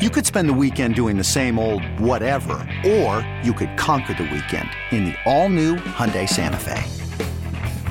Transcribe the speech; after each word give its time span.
You 0.00 0.08
could 0.08 0.24
spend 0.24 0.48
the 0.48 0.54
weekend 0.54 0.94
doing 0.94 1.18
the 1.18 1.22
same 1.22 1.58
old 1.58 1.84
whatever, 2.00 2.66
or 2.86 3.20
you 3.44 3.52
could 3.52 3.76
conquer 3.76 4.14
the 4.14 4.22
weekend 4.22 4.70
in 4.92 5.04
the 5.04 5.14
all-new 5.26 5.76
Hyundai 5.76 6.26
Santa 6.26 6.56
Fe. 6.56 6.82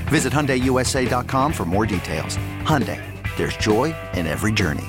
Visit 0.09 0.33
HyundaiUSA.com 0.33 1.53
for 1.53 1.65
more 1.65 1.85
details. 1.85 2.35
Hyundai, 2.63 2.99
there's 3.37 3.55
joy 3.57 3.95
in 4.15 4.25
every 4.25 4.51
journey. 4.51 4.87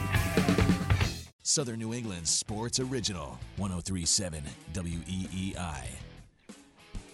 Southern 1.42 1.80
New 1.80 1.92
England 1.92 2.26
Sports 2.26 2.80
Original, 2.80 3.38
1037 3.58 4.42
WEEI. 4.72 5.88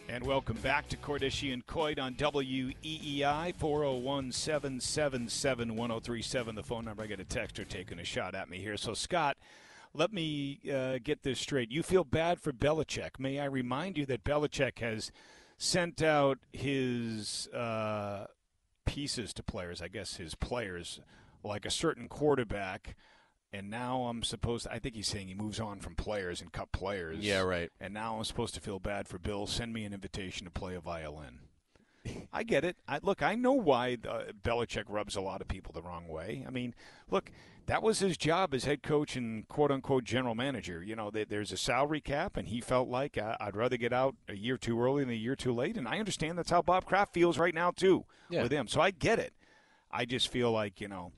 And 0.09 0.25
welcome 0.25 0.59
back 0.59 0.89
to 0.91 0.97
Cordischi 0.99 1.53
and 1.53 1.67
Coit 1.67 1.99
on 1.99 2.15
WEEI 2.15 3.57
401 3.57 4.31
777 4.31 5.75
1037. 5.75 6.55
The 6.55 6.63
phone 6.63 6.85
number. 6.85 7.03
I 7.03 7.07
get 7.09 7.19
a 7.19 7.25
texter 7.25 7.67
taking 7.67 7.99
a 7.99 8.05
shot 8.05 8.37
at 8.37 8.49
me 8.49 8.59
here. 8.59 8.77
So, 8.77 8.95
Scott, 8.95 9.37
let 9.97 10.13
me 10.13 10.61
uh, 10.73 10.99
get 11.03 11.23
this 11.23 11.41
straight. 11.41 11.71
You 11.71 11.83
feel 11.83 12.05
bad 12.05 12.41
for 12.41 12.53
Belichick. 12.53 13.19
May 13.19 13.41
I 13.41 13.47
remind 13.47 13.97
you 13.97 14.07
that 14.07 14.25
Belichick 14.25 14.79
has 14.81 15.11
sent 15.59 16.03
out 16.03 16.39
his 16.53 17.49
uh, 17.49 18.27
pieces 18.85 19.33
to 19.35 19.43
players, 19.43 19.81
I 19.81 19.89
guess 19.89 20.17
his 20.17 20.35
players, 20.35 21.01
like 21.43 21.65
a 21.65 21.71
certain 21.71 22.09
quarterback. 22.09 22.97
And 23.53 23.71
now 23.71 24.03
I'm 24.03 24.23
supposed 24.23 24.65
to, 24.65 24.73
I 24.73 24.79
think 24.79 24.97
he's 24.97 25.09
saying 25.09 25.29
he 25.29 25.35
moves 25.35 25.61
on 25.61 25.81
from 25.81 25.95
players 25.95 26.43
and 26.43 26.53
cut 26.53 26.73
players. 26.73 27.19
Yeah, 27.21 27.41
right. 27.41 27.71
And 27.81 27.95
now 27.95 28.17
I'm 28.17 28.25
supposed 28.25 28.55
to 28.55 28.61
feel 28.61 28.79
bad 28.79 29.09
for 29.09 29.19
Bill. 29.19 29.47
Send 29.47 29.73
me 29.73 29.85
an 29.85 29.95
invitation 29.95 30.45
to 30.45 30.51
play 30.51 30.75
a 30.75 30.81
violin. 30.81 31.39
I 32.33 32.43
get 32.43 32.65
it. 32.65 32.77
I, 32.89 32.99
look, 33.03 33.23
I 33.23 33.35
know 33.35 33.53
why 33.53 33.97
uh, 34.09 34.25
Belichick 34.43 34.85
rubs 34.89 35.17
a 35.17 35.21
lot 35.21 35.41
of 35.41 35.49
people 35.49 35.73
the 35.73 35.83
wrong 35.83 36.07
way. 36.09 36.45
I 36.47 36.51
mean, 36.51 36.75
look, 37.11 37.31
that 37.67 37.83
was 37.83 37.99
his 37.99 38.17
job 38.17 38.55
as 38.55 38.65
head 38.65 38.83
coach 38.83 39.17
and 39.17 39.47
quote 39.49 39.71
unquote 39.71 40.05
general 40.05 40.35
manager. 40.35 40.83
You 40.83 40.97
know, 40.97 41.11
there's 41.11 41.53
a 41.53 41.57
salary 41.57 42.01
cap, 42.01 42.37
and 42.37 42.49
he 42.49 42.61
felt 42.61 42.89
like 42.89 43.19
uh, 43.19 43.37
I'd 43.41 43.57
rather 43.57 43.77
get 43.77 43.93
out 43.93 44.15
a 44.29 44.35
year 44.37 44.57
too 44.57 44.81
early 44.81 45.03
than 45.05 45.13
a 45.13 45.17
year 45.17 45.37
too 45.37 45.53
late. 45.53 45.77
And 45.77 45.89
I 45.89 45.99
understand 45.99 46.39
that's 46.39 46.51
how 46.51 46.63
Bob 46.63 46.85
Kraft 46.85 47.13
feels 47.15 47.39
right 47.39 47.55
now 47.55 47.71
too 47.71 48.05
Yeah. 48.31 48.43
with 48.43 48.53
him. 48.53 48.69
So 48.69 48.81
I 48.81 48.91
get 48.91 49.19
it. 49.19 49.33
I 49.91 50.05
just 50.05 50.29
feel 50.29 50.51
like 50.53 50.81
you 50.81 50.89
know 50.89 51.13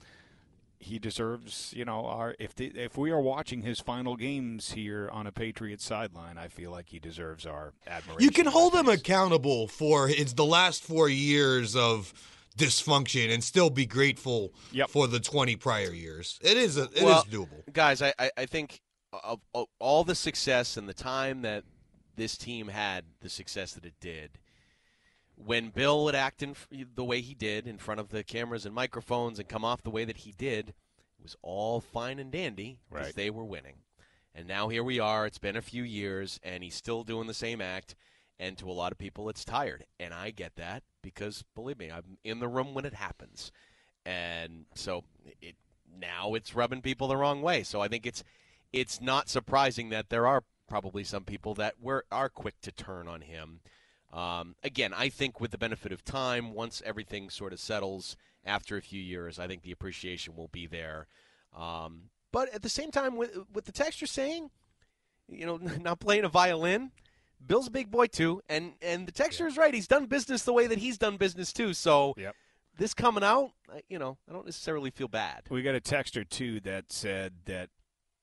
he 0.81 0.99
deserves. 0.99 1.73
You 1.77 1.85
know, 1.85 2.07
our 2.07 2.35
if 2.39 2.55
the, 2.55 2.67
if 2.69 2.97
we 2.97 3.11
are 3.11 3.21
watching 3.21 3.63
his 3.63 3.81
final 3.81 4.17
games 4.17 4.73
here 4.73 5.09
on 5.13 5.27
a 5.27 5.33
Patriots 5.33 5.85
sideline, 5.85 6.39
I 6.39 6.49
feel 6.49 6.71
like 6.71 6.89
he 6.91 6.99
deserves 6.99 7.45
our 7.47 7.73
admiration. 7.87 8.23
You 8.25 8.31
can 8.31 8.47
hold 8.47 8.75
him 8.75 8.89
accountable 8.89 9.69
for 9.69 10.09
it's 10.09 10.33
the 10.35 10.45
last 10.45 10.83
four 10.83 11.09
years 11.09 11.75
of 11.77 12.13
dysfunction 12.57 13.33
and 13.33 13.43
still 13.45 13.71
be 13.71 13.87
grateful 13.87 14.53
Yep. 14.73 14.91
for 14.91 15.07
the 15.07 15.21
20 15.21 15.57
prior 15.57 15.93
years. 15.93 16.39
It 16.43 16.57
is 16.57 16.77
a, 16.77 16.85
it 16.85 16.95
is 16.97 17.03
Well, 17.03 17.25
doable. 17.31 17.73
Guys, 17.73 18.03
I, 18.03 18.13
I, 18.19 18.31
I 18.37 18.47
think 18.47 18.81
of, 19.13 19.41
of 19.55 19.67
all 19.79 20.03
the 20.05 20.15
success 20.17 20.77
and 20.77 20.89
the 20.89 20.95
time 20.95 21.43
that 21.43 21.65
this 22.17 22.37
team 22.37 22.67
had 22.69 23.05
the 23.21 23.29
success 23.29 23.73
that 23.75 23.85
it 23.85 23.95
did, 24.01 24.31
when 25.45 25.71
Bill 25.71 26.05
would 26.05 26.15
act 26.15 26.43
in, 26.43 26.55
the 26.95 27.05
way 27.05 27.21
he 27.21 27.35
did 27.35 27.67
in 27.67 27.79
front 27.79 28.01
of 28.01 28.09
the 28.09 28.25
cameras 28.25 28.67
and 28.67 28.75
microphones 28.75 29.39
and 29.39 29.49
come 29.49 29.65
off 29.65 29.83
the 29.83 29.91
way 29.91 30.05
that 30.05 30.19
he 30.19 30.33
did, 30.33 30.71
it 30.71 31.23
was 31.23 31.37
all 31.43 31.81
fine 31.81 32.19
and 32.19 32.31
dandy 32.33 32.79
because 32.91 33.07
Right. 33.07 33.15
they 33.15 33.31
were 33.31 33.45
winning. 33.45 33.77
And 34.35 34.47
now 34.47 34.69
here 34.69 34.85
we 34.85 35.01
are. 35.01 35.27
It's 35.27 35.39
been 35.39 35.57
a 35.57 35.63
few 35.63 35.83
years, 35.83 36.39
and 36.43 36.63
he's 36.63 36.75
still 36.75 37.03
doing 37.03 37.27
the 37.27 37.35
same 37.35 37.61
act. 37.61 37.95
And 38.39 38.57
to 38.59 38.71
a 38.71 38.73
lot 38.73 38.93
of 38.93 38.99
people, 38.99 39.29
it's 39.29 39.45
tired. 39.45 39.85
And 39.99 40.15
I 40.15 40.31
get 40.31 40.55
that 40.57 40.85
because, 41.03 41.45
believe 41.57 41.79
me, 41.79 41.91
I'm 41.91 42.19
in 42.23 42.39
the 42.39 42.47
room 42.47 42.73
when 42.73 42.85
it 42.85 42.95
happens. 42.95 43.51
And 44.07 44.67
so 44.75 45.05
it 45.41 45.57
now 46.01 46.35
it's 46.35 46.55
rubbing 46.55 46.83
people 46.83 47.09
the 47.09 47.17
wrong 47.17 47.43
way. 47.43 47.63
So 47.65 47.81
I 47.81 47.89
think 47.89 48.07
it's 48.07 48.23
it's 48.73 49.01
not 49.01 49.29
surprising 49.29 49.89
that 49.89 50.11
there 50.11 50.27
are 50.27 50.45
probably 50.69 51.03
some 51.03 51.25
people 51.25 51.55
that 51.55 51.81
were 51.81 52.05
are 52.13 52.29
quick 52.29 52.61
to 52.63 52.71
turn 52.71 53.09
on 53.09 53.23
him. 53.23 53.61
Um, 54.13 54.55
again, 54.63 54.93
I 54.95 55.09
think 55.11 55.41
with 55.41 55.51
the 55.51 55.59
benefit 55.59 55.93
of 55.93 56.05
time, 56.05 56.53
once 56.55 56.83
everything 56.85 57.29
sort 57.31 57.53
of 57.53 57.61
settles 57.61 58.17
after 58.45 58.77
a 58.77 58.83
few 58.83 59.01
years, 59.01 59.39
I 59.39 59.47
think 59.47 59.63
the 59.63 59.73
appreciation 59.73 60.35
will 60.35 60.49
be 60.49 60.67
there. 60.67 61.07
Um, 61.57 62.05
but 62.33 62.53
at 62.55 62.63
the 62.63 62.69
same 62.69 62.91
time, 62.91 63.17
with, 63.17 63.37
with 63.53 63.65
the 63.67 63.73
text 63.73 64.01
you're 64.01 64.09
saying, 64.09 64.51
you 65.29 65.45
know, 65.47 65.57
not 65.81 66.01
playing 66.01 66.25
a 66.25 66.29
violin, 66.29 66.91
Bill's 67.47 67.69
a 67.69 67.71
big 67.71 67.91
boy 67.91 68.07
too, 68.07 68.41
and 68.49 68.73
and 68.83 69.07
the 69.07 69.13
texture 69.13 69.47
is 69.47 69.57
right. 69.57 69.73
He's 69.73 69.87
done 69.87 70.07
business 70.07 70.43
the 70.43 70.53
way 70.53 70.67
that 70.67 70.79
he's 70.79 70.99
done 70.99 71.17
business 71.17 71.53
too. 71.53 71.73
So 71.73 72.15
Yep. 72.17 72.35
this 72.77 72.95
coming 72.95 73.23
out, 73.23 73.53
you 73.89 73.99
know, 73.99 74.19
I 74.29 74.33
don't 74.33 74.45
necessarily 74.45 74.91
feel 74.91 75.07
bad. 75.07 75.43
We 75.49 75.63
got 75.63 75.77
a 75.77 75.81
texter 75.81 76.29
too 76.29 76.59
that 76.61 76.91
said 76.91 77.35
that 77.45 77.71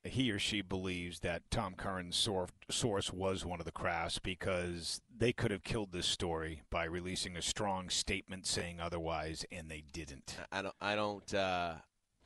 he 0.06 0.32
or 0.32 0.40
she 0.40 0.62
believes 0.62 1.20
that 1.22 1.44
Tom 1.52 1.74
Curran's 1.76 2.16
sor- 2.16 2.50
source 2.70 3.12
was 3.12 3.46
one 3.46 3.60
of 3.60 3.66
the 3.66 3.72
Krafts 3.72 4.22
because 4.22 5.02
they 5.16 5.34
could 5.34 5.52
have 5.52 5.64
killed 5.64 5.92
this 5.92 6.06
story 6.06 6.62
by 6.70 6.86
releasing 6.86 7.36
a 7.36 7.42
strong 7.42 7.90
statement 7.90 8.46
saying 8.46 8.80
otherwise, 8.80 9.46
and 9.52 9.70
they 9.70 9.84
didn't. 9.92 10.38
I 10.52 10.62
don't. 10.62 10.76
I 10.80 10.96
don't. 10.96 11.34
Uh, 11.34 11.76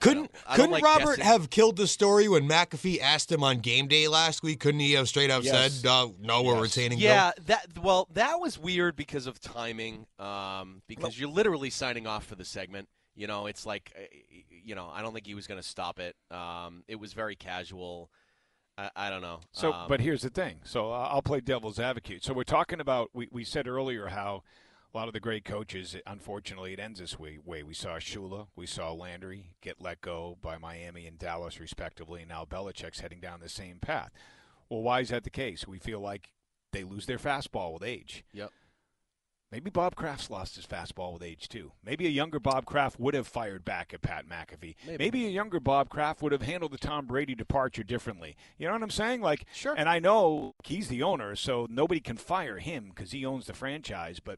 Couldn't 0.02 0.32
I 0.48 0.56
don't 0.56 0.56
couldn't 0.56 0.72
like 0.72 0.84
Robert 0.84 1.06
guessing. 1.18 1.24
have 1.26 1.50
killed 1.50 1.76
the 1.76 1.88
story 1.88 2.28
when 2.30 2.48
McAfee 2.48 3.02
asked 3.02 3.30
him 3.32 3.44
on 3.44 3.60
game 3.60 3.88
day 3.88 4.08
last 4.08 4.44
week? 4.44 4.60
Couldn't 4.62 4.80
he 4.80 4.94
have 4.94 5.10
straight 5.10 5.30
up 5.30 5.44
Yes. 5.44 5.74
said, 5.82 5.90
uh, 5.90 6.08
"No, 6.20 6.42
we're 6.42 6.54
Yes. 6.56 6.62
retaining"? 6.78 7.00
Yeah, 7.00 7.32
that 7.46 7.78
well, 7.82 8.08
that 8.14 8.40
was 8.40 8.58
weird 8.58 8.96
because 8.96 9.28
of 9.28 9.40
timing. 9.42 10.06
Um, 10.18 10.82
because 10.88 11.20
you're 11.20 11.30
literally 11.30 11.70
signing 11.70 12.08
off 12.08 12.26
for 12.26 12.36
the 12.36 12.46
segment. 12.46 12.88
You 13.20 13.28
know, 13.28 13.48
it's 13.48 13.66
like, 13.66 13.92
uh, 13.98 14.02
you 14.64 14.76
know, 14.76 14.90
I 14.94 15.02
don't 15.02 15.14
think 15.14 15.28
he 15.28 15.36
was 15.36 15.46
going 15.46 15.60
to 15.60 15.68
stop 15.68 16.00
it. 16.00 16.16
Um, 16.32 16.84
it 16.88 16.98
was 16.98 17.12
very 17.12 17.36
casual. 17.36 18.10
I, 18.78 18.90
I 18.96 19.10
don't 19.10 19.22
know. 19.22 19.42
So, 19.52 19.74
Um, 19.74 19.90
but 19.90 20.00
here's 20.00 20.22
the 20.22 20.30
thing. 20.30 20.60
So 20.64 20.94
I'll 20.94 21.22
play 21.22 21.42
devil's 21.42 21.82
advocate. 21.82 22.24
So 22.24 22.34
we're 22.34 22.44
talking 22.44 22.80
about. 22.80 23.10
We, 23.14 23.28
we 23.30 23.44
said 23.44 23.68
earlier 23.68 24.08
how 24.08 24.44
a 24.94 24.98
lot 24.98 25.10
of 25.10 25.14
the 25.14 25.20
great 25.20 25.44
coaches. 25.44 25.98
Unfortunately, 26.08 26.72
it 26.72 26.80
ends 26.80 27.02
this 27.02 27.20
way. 27.20 27.40
Way 27.44 27.62
we 27.62 27.74
saw 27.74 27.98
Shula, 27.98 28.48
we 28.56 28.66
saw 28.66 28.94
Landry 28.94 29.52
get 29.62 29.82
let 29.82 30.00
go 30.00 30.38
by 30.42 30.58
Miami 30.58 31.06
and 31.06 31.20
Dallas, 31.20 31.60
respectively. 31.60 32.22
And 32.22 32.30
now 32.30 32.46
Belichick's 32.46 33.02
heading 33.02 33.20
down 33.20 33.42
the 33.42 33.50
same 33.50 33.80
path. 33.80 34.12
Well, 34.70 34.82
why 34.82 35.02
is 35.02 35.10
that 35.10 35.26
the 35.26 35.30
case? 35.30 35.68
We 35.68 35.78
feel 35.78 36.00
like 36.00 36.32
they 36.72 36.86
lose 36.86 37.06
their 37.06 37.18
fastball 37.18 37.74
with 37.74 37.84
age. 37.84 38.24
Yep. 38.32 38.52
Maybe 39.52 39.72
Bob 39.72 39.96
Kraft's 39.96 40.30
lost 40.30 40.56
his 40.56 40.68
fastball 40.68 41.14
with 41.14 41.24
age 41.24 41.50
too. 41.50 41.72
Maybe 41.84 42.06
a 42.06 42.12
younger 42.12 42.40
Bob 42.40 42.66
Kraft 42.66 43.00
would 43.00 43.16
have 43.16 43.28
fired 43.28 43.66
back 43.66 43.94
at 43.94 44.04
Pat 44.04 44.26
McAfee. 44.30 44.76
Maybe. 44.86 45.26
a 45.26 45.30
younger 45.30 45.60
Bob 45.60 45.90
Kraft 45.90 46.22
would 46.22 46.32
have 46.32 46.44
handled 46.44 46.72
the 46.72 46.78
Tom 46.78 47.08
Brady 47.08 47.34
departure 47.34 47.84
differently. 47.84 48.38
You 48.60 48.68
know 48.68 48.74
what 48.74 48.84
I'm 48.84 48.92
saying? 48.92 49.22
Like, 49.22 49.46
Sure. 49.52 49.74
And 49.76 49.90
I 49.90 49.98
know 49.98 50.54
he's 50.64 50.88
the 50.88 51.02
owner, 51.02 51.36
so 51.36 51.66
nobody 51.70 52.00
can 52.00 52.18
fire 52.18 52.60
him 52.60 52.90
because 52.90 53.12
he 53.12 53.26
owns 53.26 53.48
the 53.48 53.54
franchise. 53.54 54.20
But 54.20 54.38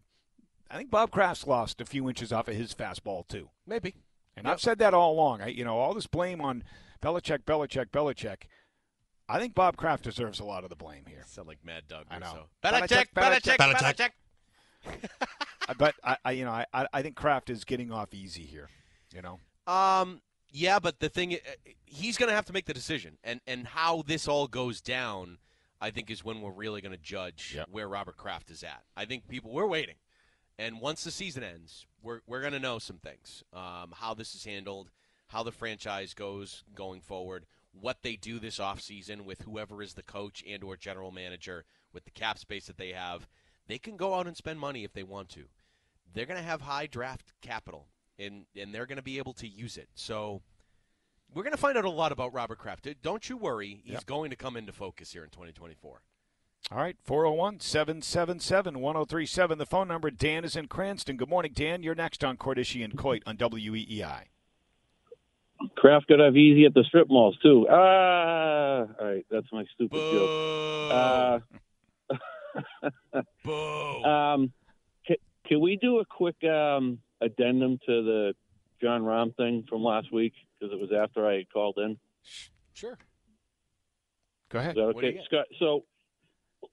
I 0.69 0.77
think 0.77 0.89
Bob 0.89 1.11
Kraft's 1.11 1.45
lost 1.45 1.81
a 1.81 1.85
few 1.85 2.07
inches 2.07 2.31
off 2.31 2.47
of 2.47 2.55
his 2.55 2.73
fastball 2.73 3.27
too. 3.27 3.49
maybe. 3.67 3.95
And 4.37 4.47
I've 4.47 4.61
said 4.61 4.79
that 4.79 4.93
all 4.93 5.11
along. 5.11 5.41
I, 5.41 5.47
you 5.47 5.65
know, 5.65 5.77
all 5.77 5.93
this 5.93 6.07
blame 6.07 6.39
on 6.39 6.63
Belichick, 7.03 7.43
Belichick, 7.43 7.87
Belichick. 7.87 8.43
I 9.27 9.39
think 9.39 9.53
Bob 9.53 9.75
Kraft 9.75 10.05
deserves 10.05 10.39
a 10.39 10.45
lot 10.45 10.63
of 10.63 10.69
the 10.69 10.75
blame 10.75 11.03
here. 11.05 11.23
Sound 11.27 11.49
like 11.49 11.63
Mad 11.65 11.83
Dog. 11.89 12.05
I 12.09 12.19
know. 12.19 12.47
So. 12.63 12.69
Belichick, 12.69 13.07
Belichick, 13.13 13.57
Belichick, 13.57 13.57
Belichick. 13.57 13.95
Belichick. 13.95 14.09
But 15.77 15.95
I, 16.03 16.17
I, 16.25 16.31
you 16.31 16.43
know, 16.45 16.51
I, 16.51 16.87
I 16.91 17.01
think 17.01 17.15
Kraft 17.15 17.49
is 17.49 17.63
getting 17.63 17.91
off 17.91 18.13
easy 18.13 18.43
here. 18.43 18.69
You 19.13 19.21
know. 19.21 19.39
Um, 19.71 20.21
yeah, 20.51 20.79
but 20.79 20.99
the 20.99 21.07
thing, 21.09 21.37
he's 21.85 22.17
going 22.17 22.29
to 22.29 22.35
have 22.35 22.45
to 22.45 22.53
make 22.53 22.65
the 22.65 22.73
decision, 22.73 23.17
and 23.23 23.39
and 23.47 23.67
how 23.67 24.01
this 24.05 24.27
all 24.27 24.47
goes 24.47 24.81
down, 24.81 25.37
I 25.79 25.91
think, 25.91 26.09
is 26.11 26.25
when 26.25 26.41
we're 26.41 26.51
really 26.51 26.81
going 26.81 26.91
to 26.91 27.01
judge 27.01 27.53
Yep. 27.55 27.67
where 27.71 27.87
Robert 27.87 28.17
Kraft 28.17 28.51
is 28.51 28.63
at. 28.63 28.83
I 28.97 29.05
think 29.05 29.27
people 29.29 29.51
we're 29.51 29.67
waiting, 29.67 29.95
and 30.59 30.81
once 30.81 31.03
the 31.03 31.11
season 31.11 31.43
ends, 31.43 31.85
we're 32.03 32.19
we're 32.27 32.41
going 32.41 32.53
to 32.53 32.59
know 32.59 32.79
some 32.79 32.97
things, 32.97 33.43
um, 33.53 33.93
how 33.95 34.13
this 34.13 34.35
is 34.35 34.43
handled, 34.43 34.89
how 35.27 35.43
the 35.43 35.51
franchise 35.53 36.13
goes 36.13 36.63
going 36.75 36.99
forward, 36.99 37.45
what 37.71 37.99
they 38.01 38.17
do 38.17 38.39
this 38.39 38.59
offseason 38.59 39.21
with 39.21 39.41
whoever 39.43 39.81
is 39.81 39.93
the 39.93 40.03
coach 40.03 40.43
and 40.49 40.63
or 40.63 40.75
general 40.75 41.11
manager 41.11 41.63
with 41.93 42.03
the 42.03 42.11
cap 42.11 42.37
space 42.37 42.65
that 42.67 42.77
they 42.77 42.91
have. 42.91 43.27
They 43.71 43.79
can 43.79 43.95
go 43.95 44.15
out 44.15 44.27
and 44.27 44.35
spend 44.35 44.59
money 44.59 44.83
if 44.83 44.91
they 44.91 45.03
want 45.03 45.29
to. 45.29 45.45
They're 46.13 46.25
going 46.25 46.37
to 46.37 46.45
have 46.45 46.59
high 46.59 46.87
draft 46.87 47.31
capital, 47.41 47.87
and 48.19 48.43
and 48.53 48.75
they're 48.75 48.85
going 48.85 48.97
to 48.97 49.01
be 49.01 49.17
able 49.17 49.31
to 49.35 49.47
use 49.47 49.77
it. 49.77 49.87
So 49.95 50.41
We're 51.33 51.43
going 51.43 51.53
to 51.53 51.57
find 51.57 51.77
out 51.77 51.85
a 51.85 51.89
lot 51.89 52.11
about 52.11 52.33
Robert 52.33 52.57
Kraft. 52.57 52.85
Don't 53.01 53.29
you 53.29 53.37
worry. 53.37 53.81
He's 53.85 54.03
going 54.03 54.29
to 54.29 54.35
come 54.35 54.57
into 54.57 54.73
focus 54.73 55.13
here 55.13 55.23
in 55.23 55.29
2024. 55.29 56.01
All 56.69 56.77
right, 56.77 56.97
401 57.01 57.61
777 57.61 58.81
1037. 58.81 59.57
The 59.57 59.65
phone 59.65 59.87
number. 59.87 60.11
Dan 60.11 60.43
is 60.43 60.57
in 60.57 60.67
Cranston. 60.67 61.15
Good 61.15 61.29
morning, 61.29 61.53
Dan. 61.55 61.81
You're 61.81 61.95
next 61.95 62.25
on 62.25 62.35
Cordischi 62.35 62.83
and 62.83 62.97
Coit 62.97 63.23
on 63.25 63.35
E 63.35 63.37
WEEI. 63.37 64.23
Kraft 65.77 66.09
got 66.09 66.19
off 66.19 66.35
easy 66.35 66.65
at 66.65 66.73
the 66.73 66.83
strip 66.83 67.07
malls 67.09 67.37
too. 67.41 67.67
Ah, 67.69 68.79
all 68.99 69.07
right, 69.07 69.25
that's 69.31 69.47
my 69.53 69.63
stupid 69.75 69.97
joke. 69.97 70.91
Uh, 70.91 71.39
Boo. 73.45 74.03
um, 74.03 74.51
can, 75.05 75.17
can 75.47 75.61
we 75.61 75.77
do 75.77 75.99
a 75.99 76.05
quick 76.05 76.43
um, 76.43 76.99
addendum 77.21 77.79
to 77.85 78.03
the 78.03 78.33
Jon 78.81 79.01
Rahm 79.01 79.35
thing 79.35 79.65
from 79.69 79.83
last 79.83 80.11
week 80.11 80.33
because 80.59 80.73
it 80.73 80.79
was 80.79 80.91
after 80.91 81.27
I 81.27 81.37
had 81.37 81.51
called 81.51 81.77
in? 81.77 81.97
Sure. 82.73 82.97
Go 84.49 84.59
ahead. 84.59 84.77
Okay. 84.77 85.19
Scott? 85.25 85.45
So, 85.59 85.85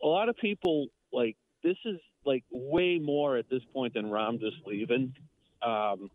a 0.03 0.07
lot 0.07 0.29
of 0.29 0.37
people 0.37 0.89
like 1.13 1.37
this 1.63 1.77
is 1.85 1.97
like 2.25 2.45
way 2.51 2.99
more 2.99 3.37
at 3.37 3.49
this 3.49 3.63
point 3.73 3.95
than 3.95 4.11
Rom 4.11 4.39
just 4.39 4.57
leaving. 4.67 5.15
Um, 5.63 6.11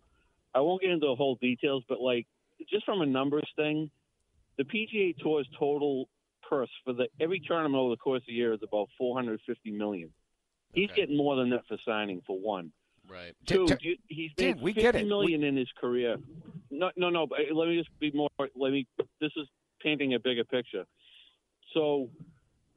I 0.53 0.59
won't 0.59 0.81
get 0.81 0.91
into 0.91 1.07
the 1.07 1.15
whole 1.15 1.35
details, 1.41 1.83
but 1.89 1.99
like 1.99 2.27
just 2.69 2.85
from 2.85 3.01
a 3.01 3.05
numbers 3.05 3.49
thing, 3.55 3.89
the 4.57 4.63
PGA 4.63 5.17
Tour's 5.17 5.47
total 5.57 6.07
purse 6.47 6.69
for 6.83 6.93
the 6.93 7.07
every 7.19 7.39
tournament 7.39 7.75
over 7.79 7.91
the 7.91 7.97
course 7.97 8.21
of 8.21 8.27
the 8.27 8.33
year 8.33 8.53
is 8.53 8.59
about 8.63 8.89
450 8.97 9.71
million. 9.71 10.09
He's 10.73 10.89
getting 10.91 11.15
more 11.17 11.35
than 11.35 11.49
that 11.51 11.65
for 11.67 11.77
signing 11.85 12.21
for 12.25 12.39
one. 12.39 12.71
Right. 13.07 13.33
Two, 13.45 13.67
Dan, 13.67 13.77
you- 13.81 13.97
he's 14.07 14.31
Dan, 14.35 14.55
made 14.55 14.61
we 14.61 14.71
50 14.73 14.81
get 14.81 14.95
it. 14.95 15.07
million 15.07 15.43
in 15.43 15.55
his 15.57 15.69
career. 15.79 16.17
No, 16.71 16.89
no, 16.95 17.09
no. 17.09 17.27
But 17.27 17.39
let 17.53 17.67
me 17.67 17.77
just 17.77 17.89
be 17.99 18.11
more. 18.11 18.29
Let 18.55 18.71
me. 18.71 18.87
This 19.21 19.31
is 19.35 19.47
painting 19.81 20.13
a 20.15 20.19
bigger 20.19 20.43
picture. 20.43 20.85
So, 21.73 22.09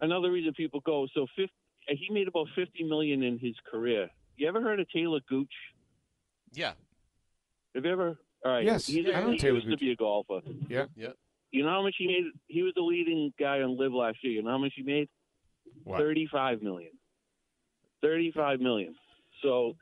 another 0.01 0.31
reason 0.31 0.53
people 0.55 0.81
go. 0.81 1.07
So, 1.15 1.27
50, 1.37 1.51
he 1.89 2.09
made 2.11 2.29
about 2.29 2.49
50 2.55 2.83
million 2.85 3.23
in 3.23 3.39
his 3.39 3.55
career. 3.71 4.11
You 4.37 4.49
ever 4.49 4.61
heard 4.61 4.81
of 4.81 4.91
Taylor 4.91 5.21
Gooch? 5.29 5.53
Yeah. 6.53 6.73
Have 7.75 7.85
you 7.85 7.93
ever? 7.93 8.19
All 8.45 8.53
right. 8.53 8.65
Yes, 8.65 8.87
He's 8.87 9.07
I 9.07 9.11
a, 9.11 9.21
know 9.25 9.31
he 9.33 9.39
Taylor 9.39 9.57
used 9.59 9.71
to 9.71 9.77
be 9.77 9.93
a 9.93 9.97
golfer. 9.97 10.41
Yeah. 10.69 10.87
Yeah. 10.97 11.09
You 11.51 11.65
know 11.65 11.71
how 11.71 11.83
much 11.83 11.95
he 11.99 12.07
made? 12.07 12.25
He 12.49 12.63
was 12.63 12.73
the 12.75 12.83
leading 12.83 13.33
guy 13.39 13.63
on 13.63 13.79
LIV 13.79 13.93
last 13.93 14.19
year. 14.23 14.35
You 14.35 14.43
know 14.43 14.51
how 14.51 14.59
much 14.59 14.73
he 14.77 14.83
made? 14.83 15.09
What? 15.85 15.99
35 15.99 16.63
million. 16.63 16.91
35 18.03 18.61
million. 18.61 18.95
So 19.43 19.77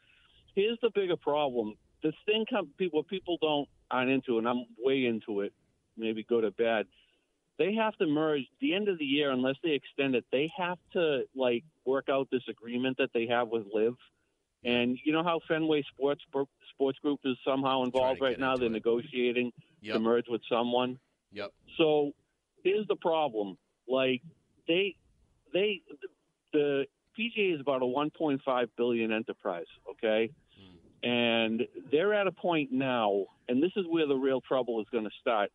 here's 0.54 0.78
the 0.82 0.90
bigger 0.94 1.16
problem. 1.16 1.74
This 2.02 2.14
thing 2.26 2.44
come 2.48 2.68
people 2.78 3.02
people 3.02 3.38
don't 3.40 3.68
aren't 3.90 4.10
into 4.10 4.38
and 4.38 4.48
I'm 4.48 4.66
way 4.78 5.06
into 5.06 5.40
it, 5.40 5.52
maybe 5.96 6.24
good 6.24 6.44
or 6.44 6.50
bad. 6.50 6.86
They 7.58 7.74
have 7.74 7.96
to 7.96 8.06
merge 8.06 8.42
the 8.60 8.74
end 8.74 8.88
of 8.88 8.98
the 8.98 9.04
year 9.04 9.30
unless 9.30 9.54
they 9.62 9.70
extend 9.70 10.16
it, 10.16 10.24
they 10.32 10.50
have 10.56 10.78
to 10.92 11.22
like 11.34 11.64
work 11.84 12.08
out 12.10 12.28
this 12.30 12.42
agreement 12.48 12.98
that 12.98 13.10
they 13.14 13.26
have 13.28 13.48
with 13.48 13.64
LIV. 13.72 13.94
And 14.64 14.98
you 15.04 15.12
know 15.12 15.22
how 15.22 15.40
Fenway 15.46 15.84
Sports 15.94 16.22
Sports 16.72 16.98
Group 17.00 17.20
is 17.24 17.36
somehow 17.46 17.84
involved 17.84 18.20
right 18.20 18.38
now. 18.38 18.56
They're 18.56 18.66
it. 18.66 18.72
negotiating 18.72 19.52
to 19.84 19.98
merge 19.98 20.26
with 20.28 20.40
someone. 20.48 20.98
Yep. 21.34 21.52
So 21.76 22.12
here's 22.62 22.86
the 22.86 22.96
problem: 22.96 23.58
like 23.88 24.22
they, 24.66 24.96
they, 25.52 25.82
the 26.52 26.86
PGA 27.18 27.54
is 27.54 27.60
about 27.60 27.82
a 27.82 27.84
1.5 27.84 28.68
billion 28.76 29.12
enterprise. 29.12 29.66
Okay, 29.90 30.30
hmm. 30.56 31.08
and 31.08 31.62
they're 31.90 32.14
at 32.14 32.26
a 32.26 32.32
point 32.32 32.72
now, 32.72 33.26
and 33.48 33.62
this 33.62 33.72
is 33.76 33.84
where 33.88 34.06
the 34.06 34.14
real 34.14 34.40
trouble 34.40 34.80
is 34.80 34.86
going 34.90 35.04
to 35.04 35.10
start. 35.20 35.50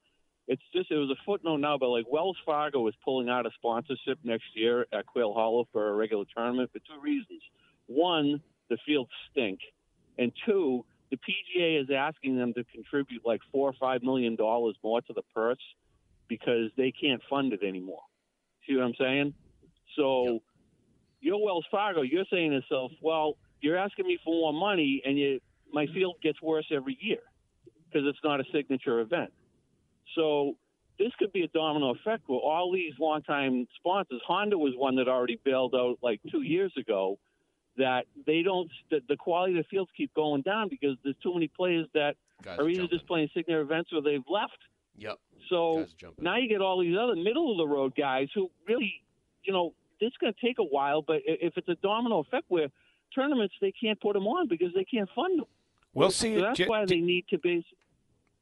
It's 0.47 0.61
just 0.73 0.89
it 0.89 0.95
was 0.95 1.11
a 1.11 1.21
footnote 1.25 1.57
now, 1.57 1.77
but 1.77 1.89
like 1.89 2.05
Wells 2.11 2.37
Fargo 2.45 2.87
is 2.87 2.95
pulling 3.05 3.29
out 3.29 3.45
a 3.45 3.51
sponsorship 3.55 4.17
next 4.23 4.45
year 4.55 4.85
at 4.91 5.05
Quail 5.05 5.33
Hollow 5.33 5.67
for 5.71 5.89
a 5.89 5.93
regular 5.93 6.25
tournament 6.35 6.71
for 6.73 6.79
two 6.79 6.99
reasons. 7.01 7.41
One, 7.85 8.41
the 8.69 8.77
fields 8.85 9.11
stink, 9.31 9.59
and 10.17 10.31
two, 10.47 10.85
the 11.11 11.17
PGA 11.17 11.81
is 11.81 11.89
asking 11.95 12.37
them 12.37 12.53
to 12.53 12.63
contribute 12.65 13.25
like 13.25 13.41
four 13.51 13.69
or 13.69 13.73
five 13.79 14.03
million 14.03 14.35
dollars 14.35 14.75
more 14.83 15.01
to 15.01 15.13
the 15.13 15.23
purse 15.33 15.61
because 16.27 16.69
they 16.77 16.91
can't 16.91 17.21
fund 17.29 17.53
it 17.53 17.63
anymore. 17.63 18.03
See 18.67 18.75
what 18.75 18.85
I'm 18.85 18.93
saying? 18.99 19.33
So 19.95 20.41
you're 21.19 21.43
Wells 21.43 21.65
Fargo, 21.71 22.01
you're 22.01 22.25
saying 22.31 22.51
to 22.51 22.57
yourself, 22.57 22.91
well, 23.01 23.35
you're 23.61 23.77
asking 23.77 24.07
me 24.07 24.17
for 24.23 24.33
more 24.33 24.53
money, 24.53 25.01
and 25.05 25.17
you, 25.17 25.39
my 25.73 25.85
field 25.87 26.15
gets 26.23 26.41
worse 26.41 26.67
every 26.71 26.97
year 27.01 27.19
because 27.85 28.07
it's 28.07 28.19
not 28.23 28.39
a 28.39 28.43
signature 28.53 28.99
event. 28.99 29.33
So 30.15 30.55
this 30.97 31.11
could 31.17 31.33
be 31.33 31.43
a 31.43 31.47
domino 31.47 31.91
effect 31.91 32.23
where 32.27 32.39
all 32.39 32.71
these 32.71 32.93
longtime 32.99 33.67
sponsors, 33.77 34.21
Honda 34.25 34.57
was 34.57 34.73
one 34.75 34.95
that 34.97 35.07
already 35.07 35.39
bailed 35.43 35.75
out 35.75 35.97
like 36.01 36.21
two 36.31 36.41
years 36.41 36.71
ago, 36.77 37.17
that 37.77 38.05
they 38.25 38.41
don't, 38.41 38.69
that 38.91 39.07
the 39.07 39.15
quality 39.15 39.57
of 39.57 39.63
the 39.63 39.69
fields 39.69 39.89
keep 39.95 40.13
going 40.13 40.41
down 40.41 40.67
because 40.69 40.97
there's 41.03 41.15
too 41.23 41.33
many 41.33 41.47
players 41.47 41.87
that 41.93 42.15
Guys 42.43 42.57
are 42.59 42.63
are 42.63 42.69
either 42.69 42.81
jumping. 42.81 42.97
just 42.97 43.07
playing 43.07 43.29
signature 43.33 43.61
events 43.61 43.91
or 43.93 44.01
they've 44.01 44.23
left. 44.29 44.57
Yep. 44.97 45.17
So 45.49 45.77
Guys 45.79 45.83
are 45.85 45.97
jumping. 45.97 46.23
now 46.23 46.37
you 46.37 46.49
get 46.49 46.61
all 46.61 46.81
these 46.81 46.97
other 46.99 47.15
middle 47.15 47.51
of 47.51 47.57
the 47.57 47.67
road 47.67 47.93
guys 47.95 48.27
who 48.35 48.49
really, 48.67 48.93
you 49.43 49.53
know, 49.53 49.73
it's 50.01 50.15
going 50.17 50.33
to 50.33 50.45
take 50.45 50.59
a 50.59 50.63
while, 50.63 51.01
but 51.01 51.17
if 51.25 51.57
it's 51.57 51.67
a 51.69 51.75
domino 51.75 52.19
effect 52.19 52.45
where 52.49 52.67
tournaments 53.13 53.53
they 53.61 53.71
can't 53.71 53.99
put 53.99 54.13
them 54.13 54.27
on 54.27 54.47
because 54.47 54.69
they 54.73 54.83
can't 54.85 55.09
fund 55.15 55.39
them. 55.39 55.47
We'll 55.93 56.11
see. 56.11 56.35
So 56.35 56.41
that's 56.41 56.57
J- 56.57 56.67
why 56.67 56.85
they 56.85 56.99
need 56.99 57.25
to 57.29 57.37
base. 57.37 57.63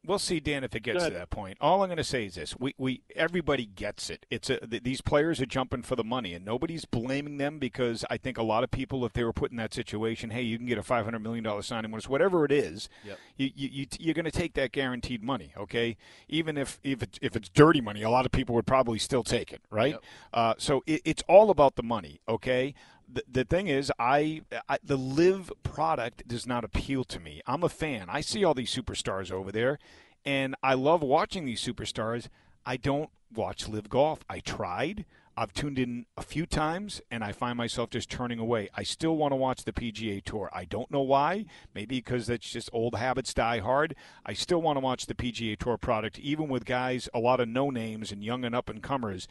We'll 0.05 0.19
see, 0.19 0.39
Dan, 0.39 0.63
if 0.63 0.73
it 0.73 0.83
gets 0.83 1.03
to 1.03 1.09
that 1.09 1.29
point. 1.29 1.57
All 1.59 1.81
I'm 1.83 1.89
going 1.89 1.97
to 1.97 2.03
say 2.03 2.25
is 2.25 2.35
this: 2.35 2.55
we, 2.57 2.73
we 2.77 3.01
everybody 3.13 3.65
gets 3.65 4.09
it. 4.09 4.25
It's 4.29 4.49
a, 4.49 4.57
th- 4.65 4.83
these 4.83 5.01
players 5.01 5.41
are 5.41 5.45
jumping 5.45 5.83
for 5.83 5.97
the 5.97 6.03
money, 6.03 6.33
and 6.33 6.45
nobody's 6.45 6.85
blaming 6.85 7.38
them 7.38 7.59
because 7.59 8.05
I 8.09 8.15
think 8.15 8.38
a 8.38 8.44
lot 8.44 8.63
of 8.63 8.71
people, 8.71 9.05
if 9.05 9.11
they 9.11 9.25
were 9.25 9.33
put 9.33 9.51
in 9.51 9.57
that 9.57 9.73
situation, 9.73 10.29
hey, 10.29 10.44
you 10.44 10.57
can 10.57 10.65
get 10.65 10.77
a 10.77 10.83
500 10.83 11.19
million 11.19 11.44
dollar 11.44 11.61
signing 11.61 11.91
bonus, 11.91 12.07
whatever 12.07 12.45
it 12.45 12.53
is, 12.53 12.88
Yep. 13.03 13.17
you, 13.35 13.49
you, 13.53 13.69
you 13.71 13.85
you're 13.99 14.13
going 14.13 14.23
to 14.25 14.31
take 14.31 14.53
that 14.53 14.71
guaranteed 14.71 15.23
money, 15.23 15.51
okay? 15.57 15.97
Even 16.29 16.57
if 16.57 16.79
if 16.83 17.03
it's, 17.03 17.19
if 17.21 17.35
it's 17.35 17.49
dirty 17.49 17.81
money, 17.81 18.01
a 18.01 18.09
lot 18.09 18.25
of 18.25 18.31
people 18.31 18.55
would 18.55 18.67
probably 18.67 18.99
still 18.99 19.23
take 19.23 19.51
it, 19.51 19.61
right? 19.69 19.94
Yep. 19.94 20.03
Uh, 20.33 20.53
so 20.57 20.83
it, 20.88 21.01
it's 21.03 21.23
all 21.27 21.49
about 21.49 21.75
the 21.75 21.83
money, 21.83 22.21
okay? 22.29 22.73
The, 23.07 23.45
thing 23.45 23.68
is, 23.68 23.92
I, 23.98 24.42
I 24.68 24.80
the 24.83 24.98
LIV 24.98 25.51
product 25.63 26.27
does 26.27 26.45
not 26.45 26.63
appeal 26.63 27.04
to 27.06 27.19
me. 27.19 27.42
I'm 27.48 27.63
a 27.63 27.69
fan. 27.69 28.07
I 28.09 28.21
see 28.21 28.44
all 28.44 28.54
these 28.54 28.74
superstars 28.74 29.31
over 29.31 29.51
there, 29.51 29.80
and 30.25 30.56
I 30.62 30.74
love 30.74 31.01
watching 31.01 31.45
these 31.45 31.63
superstars. 31.63 32.27
I 32.65 32.77
don't 32.77 33.09
watch 33.33 33.69
LIV 33.69 33.89
golf. 33.89 34.19
I 34.30 34.39
tried. 34.39 35.06
I've 35.39 35.54
tuned 35.54 35.78
in 35.78 36.07
a 36.18 36.23
few 36.23 36.47
times, 36.47 36.99
and 37.11 37.23
I 37.23 37.31
find 37.31 37.56
myself 37.57 37.92
just 37.92 38.09
turning 38.09 38.40
away. 38.40 38.69
I 38.76 38.81
still 38.81 39.16
want 39.16 39.33
to 39.33 39.35
watch 39.35 39.64
the 39.64 39.71
PGA 39.71 40.23
Tour. 40.23 40.49
I 40.52 40.66
don't 40.66 40.90
know 40.90 41.04
why. 41.04 41.45
Maybe 41.76 41.97
because 41.97 42.26
that's 42.26 42.49
just 42.49 42.71
old 42.73 42.95
habits 42.95 43.35
die 43.35 43.59
hard. 43.59 43.95
I 44.26 44.33
still 44.33 44.64
want 44.64 44.78
to 44.78 44.81
watch 44.81 45.06
the 45.06 45.14
PGA 45.14 45.56
Tour 45.57 45.78
product, 45.78 46.18
even 46.18 46.49
with 46.49 46.66
guys, 46.66 47.07
a 47.14 47.19
lot 47.19 47.40
of 47.40 47.47
no 47.47 47.69
names 47.69 48.11
and 48.11 48.23
young 48.23 48.44
and 48.44 48.56
up 48.56 48.68
and 48.68 48.81
comers 48.81 49.28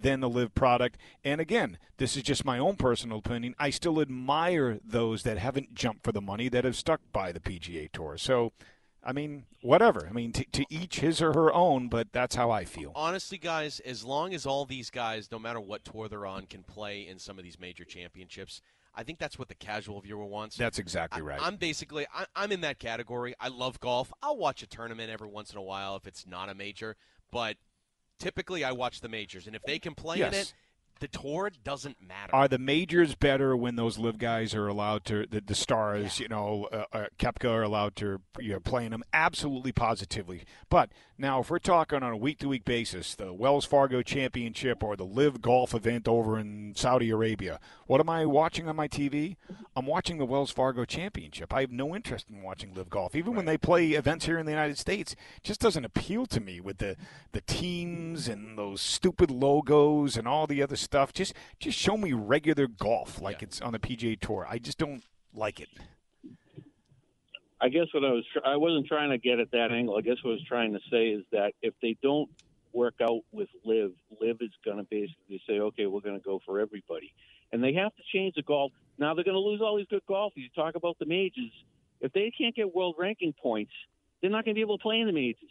than 0.00 0.20
the 0.20 0.28
LIV 0.28 0.54
product. 0.54 0.98
And 1.24 1.40
again, 1.40 1.78
this 1.96 2.16
is 2.16 2.22
just 2.22 2.44
my 2.44 2.58
own 2.58 2.76
personal 2.76 3.18
opinion. 3.18 3.54
I 3.58 3.70
still 3.70 4.00
admire 4.00 4.78
those 4.84 5.22
that 5.24 5.38
haven't 5.38 5.74
jumped 5.74 6.04
for 6.04 6.12
the 6.12 6.20
money 6.20 6.48
that 6.48 6.64
have 6.64 6.76
stuck 6.76 7.00
by 7.12 7.32
the 7.32 7.40
PGA 7.40 7.90
Tour. 7.90 8.16
So, 8.16 8.52
I 9.02 9.12
mean, 9.12 9.44
whatever. 9.62 10.06
I 10.08 10.12
mean, 10.12 10.32
to, 10.32 10.44
to 10.52 10.64
each 10.70 11.00
his 11.00 11.20
or 11.20 11.32
her 11.32 11.52
own, 11.52 11.88
but 11.88 12.12
that's 12.12 12.34
how 12.34 12.50
I 12.50 12.64
feel. 12.64 12.92
Honestly, 12.94 13.38
guys, 13.38 13.80
as 13.80 14.04
long 14.04 14.34
as 14.34 14.46
all 14.46 14.64
these 14.64 14.90
guys, 14.90 15.30
no 15.30 15.38
matter 15.38 15.60
what 15.60 15.84
tour 15.84 16.08
they're 16.08 16.26
on, 16.26 16.46
can 16.46 16.62
play 16.62 17.06
in 17.06 17.18
some 17.18 17.38
of 17.38 17.44
these 17.44 17.58
major 17.58 17.84
championships, 17.84 18.60
I 18.94 19.04
think 19.04 19.20
that's 19.20 19.38
what 19.38 19.48
the 19.48 19.54
casual 19.54 20.00
viewer 20.00 20.24
wants. 20.24 20.56
That's 20.56 20.80
exactly 20.80 21.22
right. 21.22 21.40
I, 21.40 21.46
am 21.46 21.56
basically 21.56 22.06
I, 22.12 22.26
I'm 22.34 22.50
in 22.50 22.62
that 22.62 22.80
category. 22.80 23.34
I 23.38 23.46
love 23.46 23.78
golf. 23.78 24.12
I'll 24.22 24.36
watch 24.36 24.62
a 24.62 24.66
tournament 24.66 25.08
every 25.08 25.28
once 25.28 25.52
in 25.52 25.58
a 25.58 25.62
while 25.62 25.94
if 25.94 26.06
it's 26.08 26.26
not 26.26 26.48
a 26.48 26.54
major, 26.54 26.96
but 27.30 27.56
typically 28.18 28.64
I 28.64 28.72
watch 28.72 29.00
the 29.00 29.08
majors, 29.08 29.46
and 29.46 29.56
if 29.56 29.62
they 29.62 29.78
can 29.78 29.94
play 29.94 30.20
in 30.20 30.34
it, 30.34 30.54
the 31.00 31.08
tour 31.08 31.50
doesn't 31.64 32.00
matter. 32.00 32.34
Are 32.34 32.48
the 32.48 32.58
majors 32.58 33.14
better 33.14 33.56
when 33.56 33.76
those 33.76 33.98
LIV 33.98 34.18
guys 34.18 34.54
are 34.54 34.68
allowed 34.68 35.04
to 35.06 35.26
the, 35.26 35.40
the 35.40 35.54
stars, 35.54 36.20
you 36.20 36.28
know, 36.28 36.68
uh, 36.72 36.84
uh, 36.92 37.06
Koepka 37.18 37.50
are 37.50 37.62
allowed 37.62 37.96
to 37.96 38.20
you 38.40 38.52
know, 38.52 38.60
play 38.60 38.84
in 38.84 38.92
them? 38.92 39.04
Absolutely, 39.12 39.72
positively. 39.72 40.44
But 40.68 40.90
now, 41.20 41.40
if 41.40 41.50
we're 41.50 41.58
talking 41.58 42.02
on 42.02 42.12
a 42.12 42.16
week 42.16 42.38
to 42.38 42.48
week 42.48 42.64
basis, 42.64 43.14
the 43.14 43.32
Wells 43.32 43.64
Fargo 43.64 44.02
Championship 44.02 44.84
or 44.84 44.96
the 44.96 45.04
LIV 45.04 45.40
Golf 45.42 45.74
event 45.74 46.06
over 46.06 46.38
in 46.38 46.74
Saudi 46.76 47.10
Arabia, 47.10 47.58
what 47.86 48.00
am 48.00 48.08
I 48.08 48.24
watching 48.24 48.68
on 48.68 48.76
my 48.76 48.86
TV? 48.86 49.36
I'm 49.74 49.86
watching 49.86 50.18
the 50.18 50.24
Wells 50.24 50.50
Fargo 50.50 50.84
Championship. 50.84 51.52
I 51.52 51.62
have 51.62 51.72
no 51.72 51.96
interest 51.96 52.26
in 52.30 52.42
watching 52.42 52.72
LIV 52.74 52.90
Golf, 52.90 53.14
even 53.16 53.34
when 53.34 53.46
they 53.46 53.58
play 53.58 53.90
events 53.90 54.26
here 54.26 54.38
in 54.38 54.46
the 54.46 54.52
United 54.52 54.78
States. 54.78 55.12
It 55.12 55.42
just 55.42 55.60
doesn't 55.60 55.84
appeal 55.84 56.26
to 56.26 56.40
me 56.40 56.60
with 56.60 56.78
the 56.78 56.96
the 57.32 57.40
teams 57.42 58.28
and 58.28 58.56
those 58.56 58.80
stupid 58.80 59.30
logos 59.30 60.16
and 60.16 60.26
all 60.28 60.46
the 60.46 60.62
other 60.62 60.76
stuff. 60.76 60.87
Just 61.12 61.34
just 61.60 61.78
show 61.78 61.96
me 61.96 62.12
regular 62.12 62.66
golf 62.66 63.20
like 63.20 63.40
Yeah. 63.40 63.48
it's 63.48 63.60
on 63.60 63.72
the 63.72 63.78
PGA 63.78 64.18
Tour. 64.18 64.46
I 64.48 64.58
just 64.58 64.78
don't 64.78 65.02
like 65.34 65.60
it. 65.60 65.68
I 67.60 67.68
guess 67.68 67.86
what 67.92 68.04
I 68.04 68.10
was 68.12 68.24
I 68.44 68.56
wasn't 68.56 68.86
trying 68.86 69.10
to 69.10 69.18
get 69.18 69.40
at 69.40 69.50
that 69.50 69.72
angle. 69.72 69.96
I 69.96 70.00
guess 70.02 70.16
what 70.22 70.30
I 70.30 70.34
was 70.34 70.44
trying 70.46 70.72
to 70.74 70.80
say 70.90 71.08
is 71.08 71.24
that 71.32 71.54
if 71.62 71.74
they 71.82 71.96
don't 72.02 72.30
work 72.72 72.94
out 73.02 73.20
with 73.32 73.48
LIV, 73.64 73.92
LIV 74.20 74.36
is 74.42 74.50
going 74.64 74.76
to 74.76 74.84
basically 74.84 75.42
say, 75.48 75.58
okay, 75.58 75.86
we're 75.86 76.00
going 76.00 76.18
to 76.18 76.24
go 76.24 76.40
for 76.46 76.60
everybody, 76.60 77.12
and 77.52 77.62
they 77.64 77.72
have 77.72 77.94
to 77.96 78.02
change 78.12 78.34
the 78.36 78.42
golf. 78.42 78.72
Now 78.98 79.14
they're 79.14 79.24
going 79.24 79.34
to 79.34 79.40
lose 79.40 79.60
all 79.60 79.76
these 79.76 79.86
good 79.90 80.02
golfers. 80.06 80.36
You 80.42 80.48
talk 80.54 80.74
about 80.76 80.98
the 80.98 81.06
majors. 81.06 81.50
If 82.00 82.12
they 82.12 82.30
can't 82.36 82.54
get 82.54 82.72
world 82.74 82.94
ranking 82.98 83.32
points, 83.42 83.72
they're 84.20 84.30
not 84.30 84.44
going 84.44 84.54
to 84.54 84.58
be 84.58 84.60
able 84.62 84.78
to 84.78 84.82
play 84.82 85.00
in 85.00 85.06
the 85.06 85.12
majors. 85.12 85.50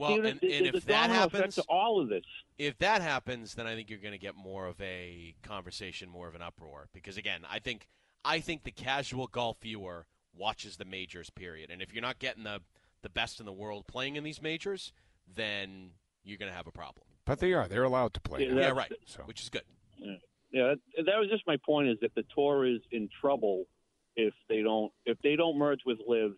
Well, 0.00 0.10
See, 0.10 0.14
and, 0.16 0.24
the, 0.24 0.30
and 0.30 0.40
the, 0.40 0.68
if 0.68 0.72
the 0.72 0.80
that 0.86 1.10
happens, 1.10 1.56
to 1.56 1.62
all 1.68 2.00
of 2.00 2.08
this. 2.08 2.24
if 2.58 2.78
that 2.78 3.02
happens, 3.02 3.54
then 3.54 3.66
I 3.66 3.74
think 3.74 3.90
you're 3.90 3.98
going 3.98 4.12
to 4.12 4.18
get 4.18 4.34
more 4.34 4.66
of 4.66 4.80
a 4.80 5.34
conversation, 5.42 6.08
more 6.08 6.26
of 6.26 6.34
an 6.34 6.40
uproar. 6.40 6.88
Because 6.94 7.18
again, 7.18 7.42
I 7.50 7.58
think 7.58 7.86
I 8.24 8.40
think 8.40 8.64
the 8.64 8.70
casual 8.70 9.26
golf 9.26 9.58
viewer 9.60 10.06
watches 10.34 10.78
the 10.78 10.86
majors. 10.86 11.28
Period. 11.28 11.70
And 11.70 11.82
if 11.82 11.92
you're 11.92 12.00
not 12.00 12.18
getting 12.18 12.44
the 12.44 12.60
the 13.02 13.10
best 13.10 13.40
in 13.40 13.46
the 13.46 13.52
world 13.52 13.86
playing 13.86 14.16
in 14.16 14.24
these 14.24 14.40
majors, 14.40 14.92
then 15.34 15.90
you're 16.24 16.38
going 16.38 16.50
to 16.50 16.56
have 16.56 16.66
a 16.66 16.72
problem. 16.72 17.06
But 17.26 17.38
they 17.40 17.52
are. 17.52 17.68
They're 17.68 17.84
allowed 17.84 18.14
to 18.14 18.20
play. 18.20 18.46
Yeah. 18.46 18.54
Yeah, 18.54 18.70
right. 18.70 18.92
So 19.04 19.22
Which 19.26 19.42
is 19.42 19.50
good. 19.50 19.64
Yeah, 20.52 20.74
that, 20.96 21.04
that 21.06 21.18
was 21.18 21.28
just 21.30 21.46
my 21.46 21.58
point. 21.64 21.88
Is 21.88 21.98
that 22.00 22.14
the 22.14 22.24
tour 22.34 22.66
is 22.66 22.80
in 22.90 23.08
trouble 23.20 23.66
if 24.16 24.34
they 24.48 24.62
don't 24.62 24.92
if 25.04 25.18
they 25.22 25.36
don't 25.36 25.58
merge 25.58 25.80
with 25.84 25.98
LIV, 26.08 26.32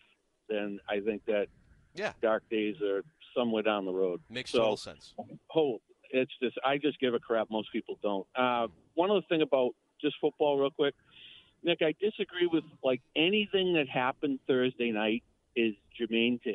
then 0.49 0.81
I 0.89 1.01
think 1.01 1.25
that 1.27 1.47
Yeah, 1.95 2.13
dark 2.21 2.43
days 2.51 2.77
are 2.83 3.03
somewhere 3.35 3.63
down 3.63 3.85
the 3.85 3.93
road. 3.93 4.21
makes 4.31 4.51
So- 4.51 4.59
total 4.59 4.77
sense. 4.77 5.15
Oh, 5.55 5.81
it's 6.11 6.33
just 6.43 6.59
I 6.65 6.79
just 6.79 6.99
give 7.01 7.15
a 7.15 7.19
crap. 7.21 7.51
Most 7.51 7.73
people 7.73 7.99
don't. 8.03 8.27
Uh, 8.35 8.69
one 8.95 9.11
other 9.11 9.23
thing 9.29 9.43
about 9.43 9.71
just 10.01 10.17
football, 10.21 10.59
real 10.59 10.71
quick, 10.71 10.95
Nick. 11.63 11.79
I 11.83 11.95
disagree 12.01 12.47
with 12.47 12.65
like 12.83 13.01
anything 13.17 13.75
that 13.75 13.89
happened 13.89 14.41
Thursday 14.47 14.91
night 14.91 15.23
is 15.57 15.75
germane 15.99 16.39
to 16.45 16.55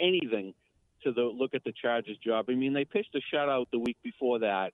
anything 0.00 0.54
to 1.02 1.12
the 1.12 1.22
look 1.22 1.54
at 1.54 1.64
the 1.64 1.72
Chargers 1.72 2.16
job. 2.18 2.46
I 2.48 2.54
mean, 2.54 2.72
they 2.72 2.84
pitched 2.84 3.14
a 3.14 3.20
shutout 3.34 3.66
the 3.72 3.78
week 3.78 3.96
before 4.02 4.38
that. 4.40 4.72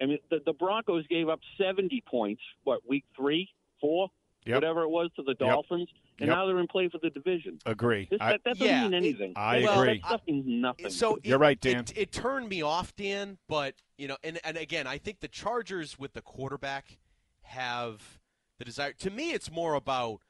I 0.00 0.06
mean, 0.06 0.18
the, 0.30 0.40
the 0.44 0.52
Broncos 0.52 1.06
gave 1.06 1.28
up 1.28 1.40
70 1.58 2.02
points. 2.06 2.42
What 2.64 2.80
week 2.88 3.04
three, 3.16 3.48
four, 3.80 4.08
Yep. 4.46 4.56
whatever 4.56 4.82
it 4.82 4.88
was 4.90 5.10
to 5.16 5.22
the 5.22 5.34
Dolphins, 5.34 5.88
and 6.20 6.28
Yep. 6.28 6.36
now 6.36 6.46
they're 6.46 6.58
in 6.58 6.66
play 6.68 6.88
for 6.88 6.98
the 6.98 7.10
division. 7.10 7.58
Agree. 7.64 8.08
This, 8.10 8.18
I, 8.20 8.32
that, 8.32 8.40
that 8.44 8.58
doesn't 8.58 8.66
yeah, 8.66 8.82
mean 8.84 8.94
it- 8.94 8.96
anything. 8.98 9.32
I 9.36 9.60
That- 9.60 9.78
agree. 9.78 9.98
That 10.00 10.06
stuff 10.06 10.20
means 10.26 10.44
nothing. 10.46 10.90
So 10.90 11.18
You're 11.24 11.36
it- 11.36 11.40
right, 11.40 11.60
Dan. 11.60 11.80
It, 11.80 11.96
it 11.96 12.12
turned 12.12 12.48
me 12.48 12.60
off, 12.62 12.94
Dan. 12.94 13.38
But 13.48 13.74
you 13.96 14.06
know, 14.08 14.16
and 14.22 14.38
and 14.44 14.56
again, 14.56 14.86
I 14.86 14.98
think 14.98 15.20
the 15.20 15.28
Chargers 15.28 15.98
with 15.98 16.12
the 16.12 16.22
quarterback 16.22 16.98
have 17.42 18.18
the 18.58 18.64
desire. 18.64 18.92
To 18.92 19.10
me, 19.10 19.32
it's 19.32 19.50
more 19.50 19.74
about 19.74 20.20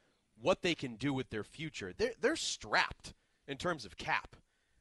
what 0.40 0.62
they 0.62 0.74
can 0.74 0.96
do 0.96 1.12
with 1.12 1.30
their 1.30 1.44
future. 1.44 1.92
They're 1.96 2.12
they're 2.20 2.36
strapped 2.36 3.14
in 3.48 3.56
terms 3.56 3.84
of 3.84 3.96
cap. 3.96 4.36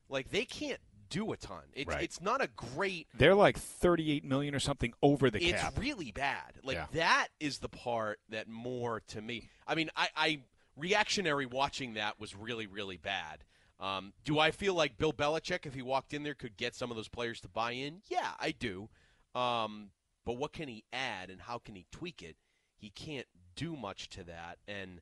Like 0.10 0.30
they 0.30 0.46
can't 0.46 0.80
do 1.14 1.32
a 1.32 1.38
ton. 1.38 1.64
It's 1.74 1.88
Right. 1.88 2.04
it's 2.04 2.20
not 2.22 2.42
a 2.42 2.48
great. 2.48 3.08
they're 3.14 3.36
like 3.36 3.58
38 3.58 4.24
million 4.26 4.56
or 4.56 4.60
something 4.60 4.94
over 5.02 5.30
the 5.30 5.44
It's 5.44 5.62
cap. 5.62 5.78
really 5.78 6.12
bad. 6.12 6.60
Like 6.64 6.76
Yeah. 6.78 6.88
that 6.94 7.28
is 7.40 7.60
the 7.60 7.70
part 7.70 8.20
that 8.30 8.48
more 8.48 9.02
to 9.08 9.22
me. 9.22 9.50
I 9.68 9.76
mean, 9.76 9.90
I, 9.96 10.10
I 10.16 10.42
reactionary 10.76 11.46
watching 11.46 11.94
that 11.94 12.20
was 12.20 12.36
really 12.36 12.66
really 12.68 12.98
bad. 12.98 13.44
Um, 13.80 14.14
do 14.24 14.40
I 14.40 14.52
feel 14.52 14.74
like 14.74 14.98
Bill 14.98 15.14
Belichick, 15.14 15.66
if 15.66 15.74
he 15.74 15.82
walked 15.82 16.14
in 16.14 16.24
there, 16.24 16.34
could 16.36 16.58
get 16.58 16.74
some 16.76 16.90
of 16.90 16.96
those 16.96 17.10
players 17.10 17.42
to 17.42 17.48
buy 17.50 17.72
in? 17.72 18.02
Yeah, 18.08 18.32
I 18.40 18.52
do. 18.52 18.90
Um, 19.36 19.90
but 20.26 20.34
what 20.38 20.54
can 20.54 20.68
he 20.70 20.84
add 20.94 21.30
and 21.30 21.42
how 21.42 21.58
can 21.60 21.76
he 21.76 21.86
tweak 21.92 22.22
it? 22.22 22.38
He 22.78 22.90
can't 22.90 23.28
do 23.56 23.76
much 23.76 24.10
to 24.12 24.24
that. 24.24 24.58
And 24.68 25.02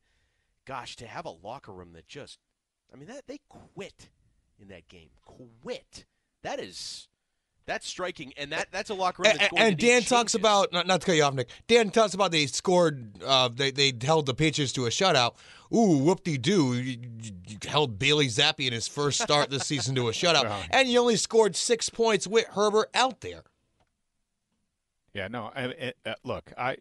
gosh, 0.66 0.96
to 0.98 1.06
have 1.08 1.26
a 1.26 1.30
locker 1.32 1.72
room 1.74 1.94
that 1.94 2.08
just, 2.08 2.40
I 2.92 2.98
mean, 2.98 3.08
that 3.08 3.28
they 3.28 3.40
quit 3.50 4.10
in 4.62 4.68
that 4.70 4.88
game. 4.88 5.10
Quit. 5.26 6.06
That 6.44 6.60
is. 6.60 7.08
That's 7.68 7.88
striking, 7.88 8.34
and 8.38 8.52
that, 8.52 8.68
that's 8.72 8.90
a 8.90 8.94
locker 8.96 9.22
room 9.22 9.32
And, 9.32 9.40
that's 9.40 9.52
going 9.52 9.62
and 9.64 9.80
to 9.80 9.86
Dan 9.86 10.02
talks 10.02 10.34
changes. 10.34 10.36
about 10.36 10.74
not, 10.74 10.88
not 10.88 11.02
to 11.02 11.06
cut 11.06 11.16
you 11.16 11.24
off, 11.24 11.36
Nick. 11.36 11.48
Dan 11.68 11.92
talks 11.92 12.14
about 12.16 12.32
they 12.32 12.48
scored. 12.48 13.22
Uh, 13.24 13.50
they 13.54 13.70
they 13.72 13.94
held 14.02 14.26
the 14.26 14.34
Patriots 14.34 14.74
to 14.74 14.88
a 14.88 14.90
shutout. 14.90 15.36
Ooh, 15.74 16.00
whoop 16.00 16.24
de 16.24 16.38
doo! 16.38 16.74
You, 16.74 16.82
you- 17.22 17.32
you 17.48 17.58
held 17.68 18.00
Bailey 18.00 18.28
Zappe 18.28 18.66
in 18.66 18.74
his 18.74 18.88
first 18.88 19.22
start 19.22 19.50
this 19.52 19.68
season 19.68 19.94
to 19.96 20.10
a 20.10 20.12
shutout, 20.12 20.44
Well. 20.50 20.64
and 20.72 20.90
you 20.90 21.00
only 21.00 21.16
scored 21.18 21.56
six 21.56 21.88
points 21.90 22.26
with 22.28 22.46
Herbert 22.48 22.90
out 22.96 23.22
there. 23.22 23.44
Yeah, 25.14 25.28
no. 25.28 25.52
I, 25.56 25.66
I, 25.66 25.94
uh, 26.10 26.14
look, 26.24 26.52
I 26.58 26.78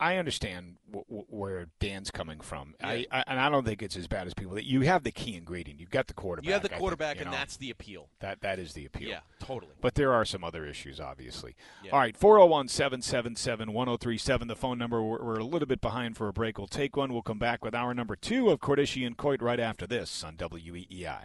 I 0.00 0.16
understand 0.16 0.76
w- 0.90 1.04
w- 1.08 1.26
where 1.28 1.66
Dan's 1.78 2.10
coming 2.10 2.40
from. 2.40 2.74
I, 2.82 3.06
I 3.12 3.22
and 3.28 3.38
I 3.38 3.48
don't 3.48 3.64
think 3.64 3.80
it's 3.80 3.96
as 3.96 4.08
bad 4.08 4.26
as 4.26 4.34
people. 4.34 4.54
That 4.54 4.64
You 4.64 4.80
have 4.80 5.04
the 5.04 5.12
key 5.12 5.36
ingredient. 5.36 5.78
You've 5.78 5.90
got 5.90 6.08
the 6.08 6.14
quarterback. 6.14 6.46
You 6.46 6.52
have 6.54 6.62
I 6.62 6.64
the 6.64 6.68
think, 6.70 6.80
quarterback, 6.80 7.16
you 7.16 7.22
and 7.22 7.30
know. 7.30 7.36
that's 7.36 7.56
the 7.58 7.70
appeal. 7.70 8.08
that 8.18 8.40
that 8.40 8.58
is 8.58 8.72
the 8.72 8.84
appeal. 8.86 9.08
Yeah, 9.08 9.20
totally. 9.38 9.74
But 9.80 9.94
there 9.94 10.12
are 10.12 10.24
some 10.24 10.42
other 10.42 10.66
issues, 10.66 10.98
obviously. 10.98 11.54
Yeah. 11.84 11.92
All 11.92 12.00
right, 12.00 12.16
401 12.16 12.66
777 12.68 13.72
1037, 13.72 14.48
the 14.48 14.56
phone 14.56 14.78
number. 14.78 15.00
We're, 15.00 15.22
we're 15.22 15.38
a 15.38 15.44
little 15.44 15.68
bit 15.68 15.80
behind 15.80 16.16
for 16.16 16.26
a 16.26 16.32
break. 16.32 16.58
We'll 16.58 16.66
take 16.66 16.96
one. 16.96 17.12
We'll 17.12 17.22
come 17.22 17.38
back 17.38 17.64
with 17.64 17.72
hour 17.74 17.94
number 17.94 18.16
two 18.16 18.50
of 18.50 18.58
Cordischi 18.58 19.06
and 19.06 19.16
Coit 19.16 19.40
right 19.40 19.60
after 19.60 19.86
this 19.86 20.24
on 20.24 20.36
WEEI. 20.36 21.24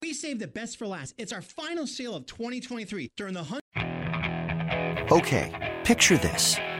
We 0.00 0.12
saved 0.14 0.40
the 0.40 0.46
best 0.46 0.78
for 0.78 0.86
last. 0.86 1.14
It's 1.18 1.32
our 1.32 1.42
final 1.42 1.86
sale 1.88 2.14
of 2.14 2.24
2023 2.26 3.10
during 3.16 3.34
the 3.34 3.42
hunt. 3.42 3.60
Okay, 5.12 5.80
picture 5.84 6.16
this. 6.16 6.56